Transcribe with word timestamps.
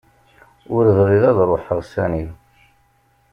Ur 0.75 0.85
bɣiɣ 0.97 1.23
ad 1.29 1.37
ruḥeɣ 1.49 1.79
sani. 1.93 2.25